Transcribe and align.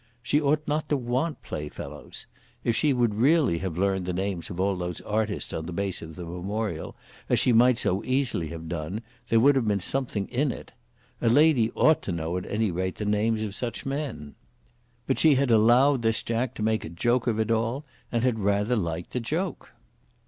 She 0.23 0.41
ought 0.41 0.67
not 0.67 0.89
to 0.89 0.97
want 0.97 1.43
playfellows. 1.43 2.25
If 2.63 2.75
she 2.75 2.91
would 2.91 3.13
really 3.13 3.59
have 3.59 3.77
learned 3.77 4.07
the 4.07 4.13
names 4.13 4.49
of 4.49 4.59
all 4.59 4.75
those 4.75 4.99
artists 5.01 5.53
on 5.53 5.67
the 5.67 5.71
base 5.71 6.01
of 6.01 6.15
the 6.15 6.25
Memorial, 6.25 6.95
as 7.29 7.39
she 7.39 7.53
might 7.53 7.77
so 7.77 8.03
easily 8.03 8.47
have 8.47 8.67
done, 8.67 9.01
there 9.29 9.39
would 9.39 9.55
have 9.55 9.67
been 9.67 9.79
something 9.79 10.27
in 10.29 10.51
it. 10.51 10.71
A 11.21 11.29
lady 11.29 11.69
ought 11.75 12.01
to 12.01 12.11
know, 12.11 12.35
at 12.37 12.47
any 12.47 12.71
rate, 12.71 12.95
the 12.95 13.05
names 13.05 13.43
of 13.43 13.53
such 13.53 13.85
men. 13.85 14.33
But 15.05 15.19
she 15.19 15.35
had 15.35 15.51
allowed 15.51 16.01
this 16.01 16.23
Jack 16.23 16.55
to 16.55 16.63
make 16.63 16.83
a 16.83 16.89
joke 16.89 17.27
of 17.27 17.39
it 17.39 17.51
all, 17.51 17.85
and 18.11 18.23
had 18.23 18.39
rather 18.39 18.75
liked 18.75 19.11
the 19.11 19.19
joke. 19.19 19.69